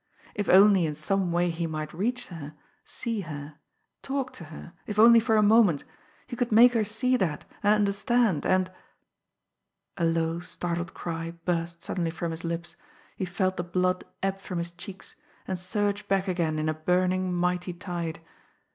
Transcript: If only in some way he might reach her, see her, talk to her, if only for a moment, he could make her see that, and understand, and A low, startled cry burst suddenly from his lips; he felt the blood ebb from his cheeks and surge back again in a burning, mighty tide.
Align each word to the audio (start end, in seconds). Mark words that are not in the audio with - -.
If 0.33 0.49
only 0.49 0.87
in 0.87 0.95
some 0.95 1.31
way 1.31 1.51
he 1.51 1.67
might 1.67 1.93
reach 1.93 2.29
her, 2.29 2.55
see 2.83 3.19
her, 3.21 3.59
talk 4.01 4.33
to 4.33 4.45
her, 4.45 4.73
if 4.87 4.97
only 4.97 5.19
for 5.19 5.37
a 5.37 5.43
moment, 5.43 5.83
he 6.25 6.35
could 6.35 6.51
make 6.51 6.73
her 6.73 6.83
see 6.83 7.15
that, 7.17 7.45
and 7.61 7.75
understand, 7.75 8.43
and 8.43 8.71
A 9.97 10.05
low, 10.05 10.39
startled 10.39 10.95
cry 10.95 11.35
burst 11.45 11.83
suddenly 11.83 12.09
from 12.09 12.31
his 12.31 12.43
lips; 12.43 12.75
he 13.15 13.25
felt 13.25 13.57
the 13.57 13.63
blood 13.63 14.03
ebb 14.23 14.39
from 14.39 14.57
his 14.57 14.71
cheeks 14.71 15.15
and 15.47 15.59
surge 15.59 16.07
back 16.07 16.27
again 16.27 16.57
in 16.57 16.67
a 16.67 16.73
burning, 16.73 17.31
mighty 17.31 17.71
tide. 17.71 18.21